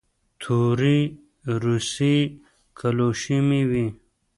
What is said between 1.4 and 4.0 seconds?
روسۍ کلوشې مې وې.